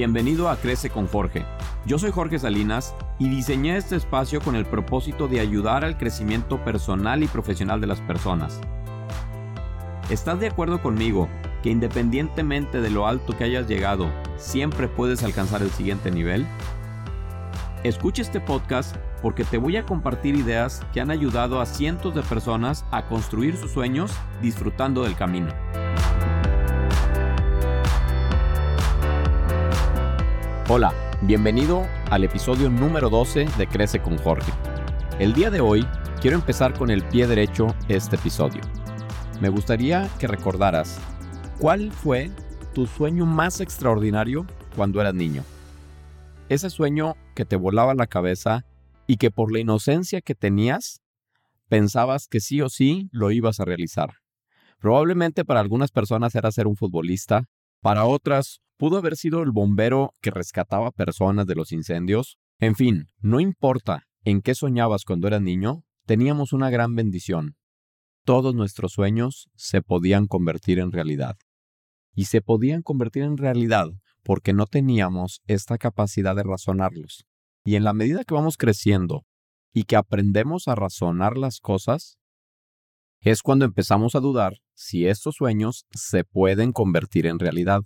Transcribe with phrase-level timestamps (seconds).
[0.00, 1.44] Bienvenido a Crece con Jorge.
[1.84, 6.64] Yo soy Jorge Salinas y diseñé este espacio con el propósito de ayudar al crecimiento
[6.64, 8.62] personal y profesional de las personas.
[10.08, 11.28] ¿Estás de acuerdo conmigo
[11.62, 16.46] que independientemente de lo alto que hayas llegado, siempre puedes alcanzar el siguiente nivel?
[17.84, 22.22] Escucha este podcast porque te voy a compartir ideas que han ayudado a cientos de
[22.22, 25.52] personas a construir sus sueños disfrutando del camino.
[30.72, 34.52] Hola, bienvenido al episodio número 12 de Crece con Jorge.
[35.18, 35.84] El día de hoy
[36.20, 38.60] quiero empezar con el pie derecho este episodio.
[39.40, 41.00] Me gustaría que recordaras
[41.58, 42.30] cuál fue
[42.72, 44.46] tu sueño más extraordinario
[44.76, 45.42] cuando eras niño.
[46.48, 48.64] Ese sueño que te volaba la cabeza
[49.08, 51.02] y que por la inocencia que tenías
[51.68, 54.18] pensabas que sí o sí lo ibas a realizar.
[54.78, 57.48] Probablemente para algunas personas era ser un futbolista,
[57.80, 62.38] para otras Pudo haber sido el bombero que rescataba personas de los incendios.
[62.60, 67.56] En fin, no importa en qué soñabas cuando eras niño, teníamos una gran bendición.
[68.24, 71.36] Todos nuestros sueños se podían convertir en realidad.
[72.14, 73.88] Y se podían convertir en realidad
[74.22, 77.26] porque no teníamos esta capacidad de razonarlos.
[77.66, 79.26] Y en la medida que vamos creciendo
[79.74, 82.16] y que aprendemos a razonar las cosas,
[83.20, 87.82] es cuando empezamos a dudar si estos sueños se pueden convertir en realidad.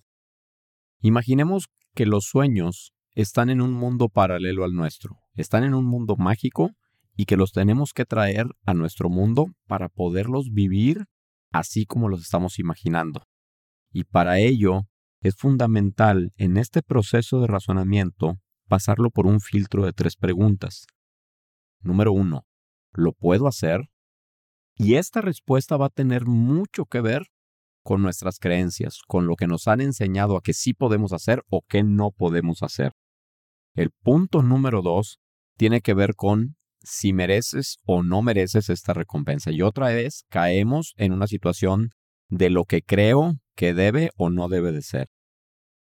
[1.04, 6.16] Imaginemos que los sueños están en un mundo paralelo al nuestro, están en un mundo
[6.16, 6.70] mágico
[7.14, 11.04] y que los tenemos que traer a nuestro mundo para poderlos vivir
[11.52, 13.26] así como los estamos imaginando.
[13.92, 14.84] Y para ello
[15.20, 20.86] es fundamental en este proceso de razonamiento pasarlo por un filtro de tres preguntas.
[21.82, 22.46] Número uno,
[22.94, 23.90] ¿lo puedo hacer?
[24.74, 27.26] Y esta respuesta va a tener mucho que ver
[27.84, 31.62] con nuestras creencias, con lo que nos han enseñado a que sí podemos hacer o
[31.68, 32.92] que no podemos hacer.
[33.74, 35.20] El punto número dos
[35.56, 39.50] tiene que ver con si mereces o no mereces esta recompensa.
[39.50, 41.90] Y otra vez caemos en una situación
[42.28, 45.08] de lo que creo que debe o no debe de ser.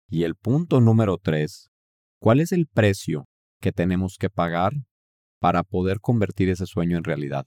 [0.09, 1.69] Y el punto número tres,
[2.19, 3.27] ¿cuál es el precio
[3.59, 4.73] que tenemos que pagar
[5.39, 7.45] para poder convertir ese sueño en realidad?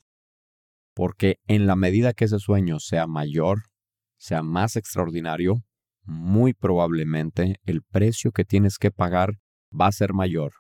[0.95, 3.65] Porque en la medida que ese sueño sea mayor
[4.17, 5.63] sea más extraordinario,
[6.05, 9.39] muy probablemente el precio que tienes que pagar
[9.73, 10.53] va a ser mayor.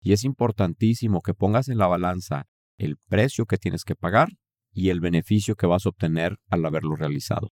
[0.00, 2.46] Y es importantísimo que pongas en la balanza
[2.76, 4.28] el precio que tienes que pagar
[4.72, 7.52] y el beneficio que vas a obtener al haberlo realizado.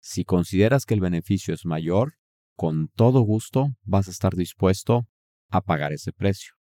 [0.00, 2.14] Si consideras que el beneficio es mayor,
[2.56, 5.06] con todo gusto vas a estar dispuesto
[5.50, 6.54] a pagar ese precio.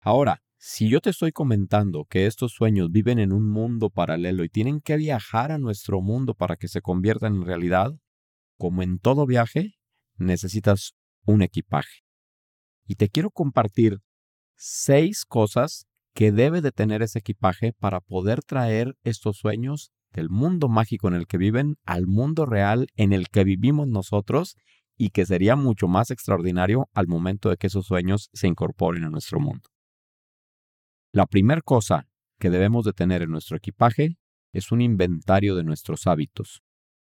[0.00, 4.48] Ahora, si yo te estoy comentando que estos sueños viven en un mundo paralelo y
[4.48, 7.90] tienen que viajar a nuestro mundo para que se conviertan en realidad,
[8.58, 9.74] como en todo viaje,
[10.18, 10.92] necesitas
[11.26, 12.04] un equipaje.
[12.86, 13.98] Y te quiero compartir
[14.56, 20.68] seis cosas que debe de tener ese equipaje para poder traer estos sueños del mundo
[20.68, 24.54] mágico en el que viven al mundo real en el que vivimos nosotros
[24.96, 29.10] y que sería mucho más extraordinario al momento de que esos sueños se incorporen a
[29.10, 29.71] nuestro mundo.
[31.14, 32.08] La primera cosa
[32.38, 34.16] que debemos de tener en nuestro equipaje
[34.54, 36.62] es un inventario de nuestros hábitos.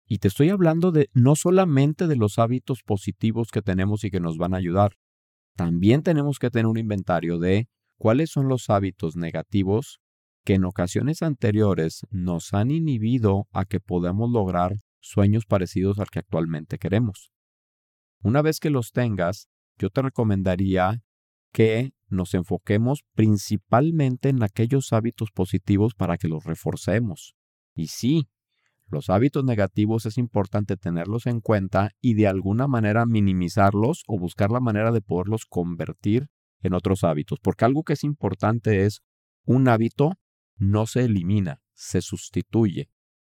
[0.07, 4.19] Y te estoy hablando de no solamente de los hábitos positivos que tenemos y que
[4.19, 4.93] nos van a ayudar,
[5.55, 7.69] también tenemos que tener un inventario de
[7.99, 9.99] cuáles son los hábitos negativos
[10.43, 16.19] que en ocasiones anteriores nos han inhibido a que podamos lograr sueños parecidos al que
[16.19, 17.31] actualmente queremos.
[18.23, 19.47] Una vez que los tengas,
[19.77, 21.03] yo te recomendaría
[21.51, 27.35] que nos enfoquemos principalmente en aquellos hábitos positivos para que los reforcemos.
[27.73, 28.29] Y sí,
[28.87, 34.51] los hábitos negativos es importante tenerlos en cuenta y de alguna manera minimizarlos o buscar
[34.51, 36.27] la manera de poderlos convertir
[36.61, 37.39] en otros hábitos.
[37.39, 39.01] Porque algo que es importante es
[39.45, 40.13] un hábito
[40.57, 42.89] no se elimina, se sustituye.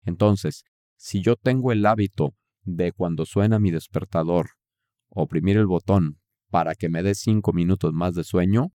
[0.04, 0.64] Entonces,
[0.96, 4.50] si yo tengo el hábito de cuando suena mi despertador,
[5.08, 6.18] oprimir el botón
[6.54, 8.68] para que me dé cinco minutos más de sueño,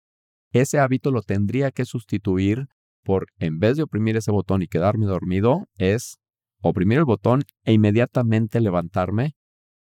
[0.51, 2.67] ese hábito lo tendría que sustituir
[3.05, 6.19] por, en vez de oprimir ese botón y quedarme dormido, es
[6.61, 9.37] oprimir el botón e inmediatamente levantarme.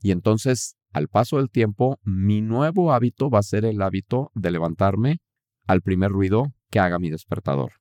[0.00, 4.52] Y entonces, al paso del tiempo, mi nuevo hábito va a ser el hábito de
[4.52, 5.18] levantarme
[5.66, 7.72] al primer ruido que haga mi despertador.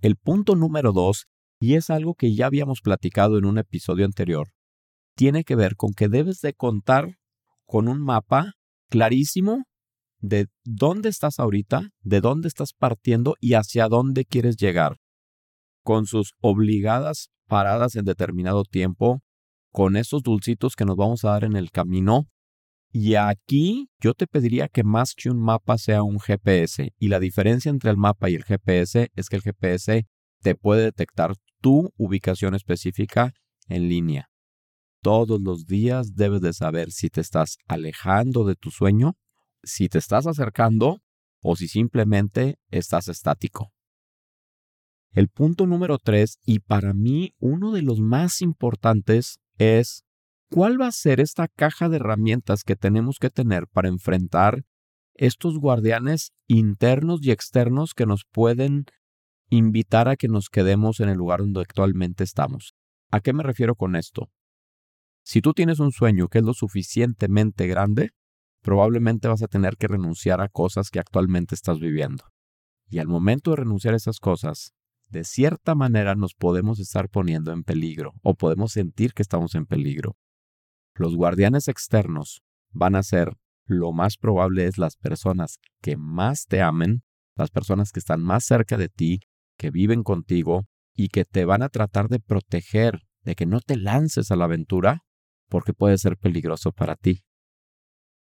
[0.00, 1.26] El punto número dos,
[1.60, 4.48] y es algo que ya habíamos platicado en un episodio anterior,
[5.14, 7.18] tiene que ver con que debes de contar
[7.66, 8.54] con un mapa
[8.92, 9.64] clarísimo
[10.20, 14.98] de dónde estás ahorita, de dónde estás partiendo y hacia dónde quieres llegar,
[15.82, 19.22] con sus obligadas paradas en determinado tiempo,
[19.72, 22.28] con esos dulcitos que nos vamos a dar en el camino,
[22.94, 26.92] Y aquí yo te pediría que más que un mapa sea un GPS.
[26.98, 30.04] Y la diferencia entre el mapa y el GPS es que el GPS
[30.42, 33.32] te puede detectar tu ubicación específica
[33.68, 34.31] en línea.
[35.02, 39.14] Todos los días debes de saber si te estás alejando de tu sueño,
[39.64, 41.02] si te estás acercando
[41.42, 43.72] o si simplemente estás estático.
[45.10, 50.04] El punto número tres, y para mí uno de los más importantes, es
[50.48, 54.62] cuál va a ser esta caja de herramientas que tenemos que tener para enfrentar
[55.14, 58.86] estos guardianes internos y externos que nos pueden
[59.50, 62.74] invitar a que nos quedemos en el lugar donde actualmente estamos.
[63.10, 64.30] ¿A qué me refiero con esto?
[65.24, 68.10] Si tú tienes un sueño que es lo suficientemente grande,
[68.62, 72.24] probablemente vas a tener que renunciar a cosas que actualmente estás viviendo.
[72.88, 74.72] Y al momento de renunciar a esas cosas,
[75.08, 79.66] de cierta manera nos podemos estar poniendo en peligro o podemos sentir que estamos en
[79.66, 80.16] peligro.
[80.94, 83.36] Los guardianes externos van a ser,
[83.66, 87.02] lo más probable es las personas que más te amen,
[87.36, 89.20] las personas que están más cerca de ti,
[89.58, 90.64] que viven contigo
[90.94, 94.44] y que te van a tratar de proteger de que no te lances a la
[94.44, 95.02] aventura
[95.52, 97.26] porque puede ser peligroso para ti.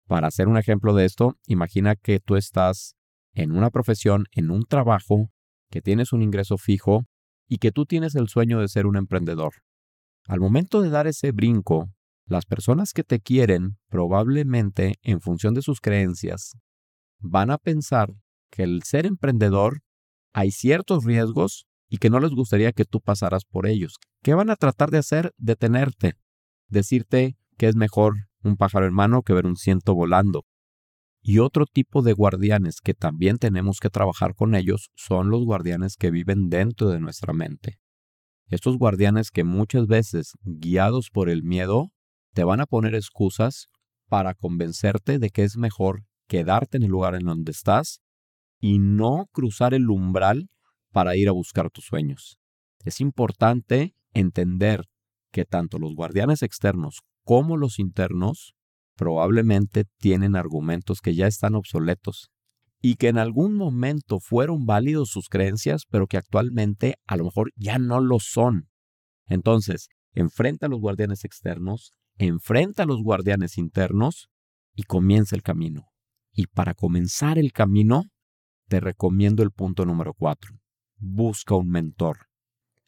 [0.06, 2.98] Para hacer un ejemplo de esto, imagina que tú estás
[3.34, 5.32] en una profesión, en un trabajo,
[5.70, 7.06] que tienes un ingreso fijo
[7.48, 9.54] y que tú tienes el sueño de ser un emprendedor.
[10.28, 11.94] Al momento de dar ese brinco,
[12.26, 16.58] las personas que te quieren, probablemente en función de sus creencias,
[17.20, 18.14] van a pensar
[18.50, 19.80] que el ser emprendedor
[20.34, 24.00] hay ciertos riesgos y que no les gustaría que tú pasaras por ellos.
[24.22, 25.34] ¿Qué van a tratar de hacer?
[25.38, 26.18] Detenerte.
[26.72, 30.46] Decirte que es mejor un pájaro en mano que ver un ciento volando.
[31.22, 35.98] Y otro tipo de guardianes que también tenemos que trabajar con ellos son los guardianes
[35.98, 37.78] que viven dentro de nuestra mente.
[38.48, 41.92] Estos guardianes que muchas veces, guiados por el miedo,
[42.34, 43.68] te van a poner excusas
[44.08, 48.02] para convencerte de que es mejor quedarte en el lugar en donde estás
[48.62, 50.50] y no cruzar el umbral
[50.94, 52.40] para ir a buscar tus sueños.
[52.86, 54.86] Es importante entender
[55.32, 58.54] que tanto los guardianes externos como los internos
[58.96, 62.30] probablemente tienen argumentos que ya están obsoletos
[62.82, 67.52] y que en algún momento fueron válidos sus creencias, pero que actualmente a lo mejor
[67.56, 68.70] ya no lo son.
[69.28, 74.30] Entonces, enfrenta a los guardianes externos, enfrenta a los guardianes internos
[74.76, 75.86] y comienza el camino.
[76.34, 78.06] Y para comenzar el camino,
[78.68, 80.60] te recomiendo el punto número cuatro.
[80.98, 82.28] Busca un mentor.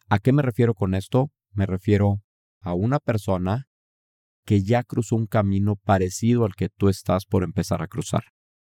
[0.09, 1.31] ¿A qué me refiero con esto?
[1.51, 2.21] Me refiero
[2.63, 3.67] a una persona
[4.45, 8.23] que ya cruzó un camino parecido al que tú estás por empezar a cruzar.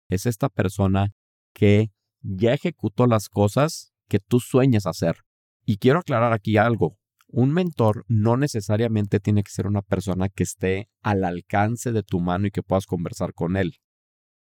[0.09, 1.11] Es esta persona
[1.53, 1.91] que
[2.23, 5.17] ya ejecutó las cosas que tú sueñas hacer.
[5.65, 6.97] Y quiero aclarar aquí algo.
[7.27, 12.21] Un mentor no necesariamente tiene que ser una persona que esté al alcance de tu
[12.21, 13.75] mano y que puedas conversar con él.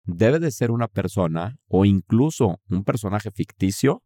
[0.04, 4.04] Debe de ser una persona o incluso un personaje ficticio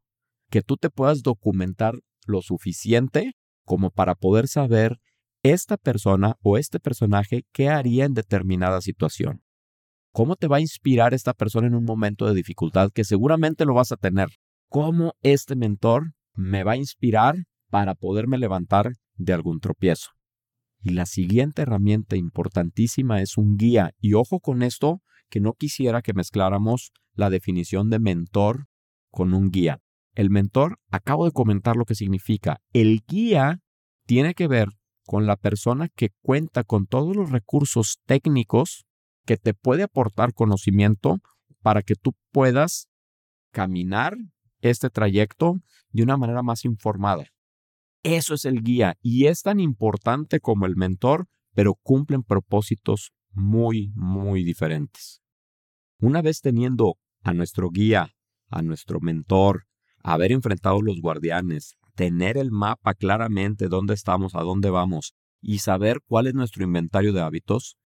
[0.50, 1.96] que tú te puedas documentar
[2.26, 3.34] lo suficiente
[3.66, 5.00] como para poder saber
[5.44, 9.44] esta persona o este personaje qué haría en determinada situación.
[10.14, 13.74] ¿Cómo te va a inspirar esta persona en un momento de dificultad que seguramente lo
[13.74, 14.28] vas a tener?
[14.70, 17.36] ¿Cómo este mentor me va a inspirar
[17.70, 20.10] para poderme levantar de algún tropiezo?
[20.84, 23.92] Y la siguiente herramienta importantísima es un guía.
[24.00, 28.66] Y ojo con esto, que no quisiera que mezcláramos la definición de mentor
[29.10, 29.80] con un guía.
[30.14, 32.58] El mentor, acabo de comentar lo que significa.
[32.74, 33.60] El guía
[34.06, 34.70] tiene que ver
[35.12, 38.86] con la persona que cuenta con todos los recursos técnicos
[39.26, 41.18] que te puede aportar conocimiento
[41.62, 42.88] para que tú puedas
[43.52, 44.16] caminar
[44.62, 45.56] este trayecto
[45.90, 47.26] de una manera más informada.
[48.04, 53.92] Eso es el guía y es tan importante como el mentor, pero cumplen propósitos muy,
[53.96, 55.22] muy diferentes.
[56.00, 58.16] Una vez teniendo a nuestro guía,
[58.48, 59.66] a nuestro mentor,
[60.04, 66.02] haber enfrentado los guardianes, tener el mapa claramente dónde estamos, a dónde vamos y saber
[66.06, 67.78] cuál es nuestro inventario de hábitos,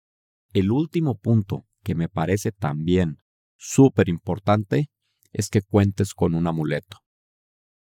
[0.54, 3.20] el último punto que me parece también
[3.58, 4.90] súper importante
[5.32, 6.98] es que cuentes con un amuleto.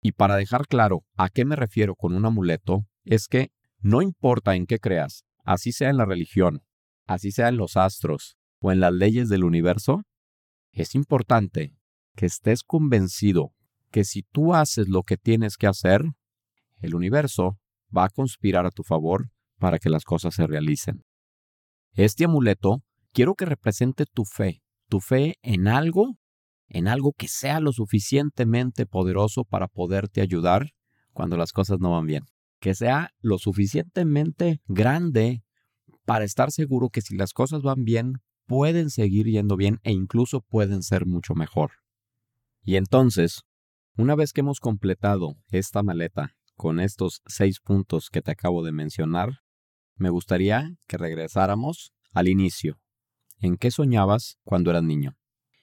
[0.02, 4.56] Y para dejar claro a qué me refiero con un amuleto, es que no importa
[4.56, 6.62] en qué creas, así sea en la religión,
[7.06, 10.04] así sea en los astros o en las leyes del universo,
[10.72, 11.78] es importante
[12.16, 13.54] que estés convencido
[13.94, 16.02] que si tú haces lo que tienes que hacer,
[16.80, 17.60] el universo
[17.96, 21.04] va a conspirar a tu favor para que las cosas se realicen.
[21.94, 22.82] Este amuleto
[23.12, 26.18] quiero que represente tu fe, tu fe en algo,
[26.70, 30.72] en algo que sea lo suficientemente poderoso para poderte ayudar
[31.12, 32.26] cuando las cosas no van bien,
[32.60, 35.44] que sea lo suficientemente grande
[36.04, 38.14] para estar seguro que si las cosas van bien,
[38.48, 41.74] pueden seguir yendo bien e incluso pueden ser mucho mejor.
[42.64, 43.44] Y entonces,
[43.96, 48.72] una vez que hemos completado esta maleta con estos seis puntos que te acabo de
[48.72, 49.40] mencionar,
[49.96, 52.80] me gustaría que regresáramos al inicio.
[53.40, 55.16] ¿En qué soñabas cuando eras niño?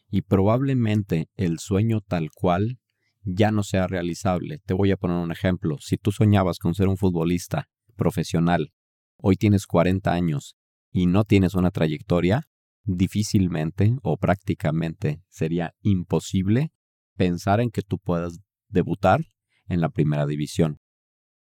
[0.08, 2.78] Y probablemente el sueño tal cual
[3.22, 4.58] ya no sea realizable.
[4.64, 5.78] Te voy a poner un ejemplo.
[5.80, 8.72] Si tú soñabas con ser un futbolista profesional,
[9.16, 10.56] hoy tienes 40 años
[10.90, 12.48] y no tienes una trayectoria,
[12.84, 16.72] difícilmente o prácticamente sería imposible
[17.20, 18.38] pensar en que tú puedas
[18.70, 19.20] debutar
[19.68, 20.78] en la primera división.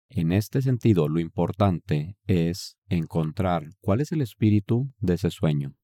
[0.09, 5.77] En este sentido, lo importante es encontrar cuál es el espíritu de ese sueño.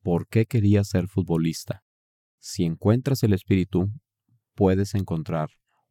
[0.00, 1.82] ¿Por qué querías ser futbolista?
[2.38, 3.90] Si encuentras el espíritu,
[4.54, 5.50] puedes encontrar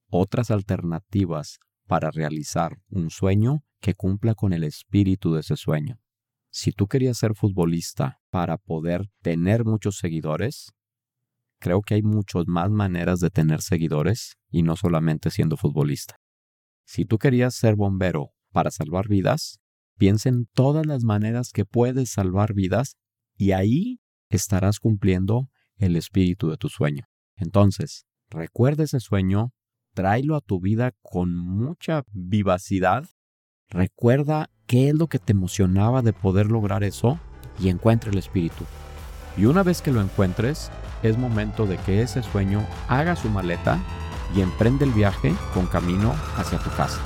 [0.10, 6.00] otras alternativas para realizar un sueño que cumpla con el espíritu de ese sueño.
[6.50, 10.74] Si tú querías ser futbolista para poder tener muchos seguidores,
[11.62, 16.18] creo que hay muchas más maneras de tener seguidores y no solamente siendo futbolista.
[16.86, 19.60] Si tú querías ser bombero para salvar vidas,
[19.98, 22.98] piensa en todas las maneras que puedes salvar vidas
[23.38, 27.06] y ahí estarás cumpliendo el espíritu de tu sueño.
[27.38, 29.52] Entonces, Recuerda ese sueño,
[29.94, 33.04] tráelo a tu vida con mucha vivacidad.
[33.70, 37.20] Recuerda qué es lo que te emocionaba de poder lograr eso
[37.60, 38.64] y encuentra el espíritu.
[39.36, 40.72] Y una vez que lo encuentres,
[41.04, 43.80] es momento de que ese sueño haga su maleta
[44.36, 47.00] y emprende el viaje con camino hacia tu casa.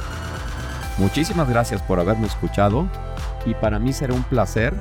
[0.97, 2.87] Muchísimas gracias por haberme escuchado
[3.45, 4.73] y para mí será un placer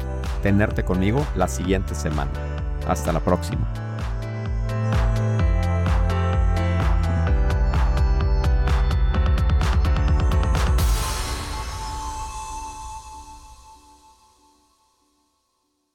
[0.42, 2.30] tenerte conmigo la siguiente semana.
[2.86, 3.83] Hasta la próxima.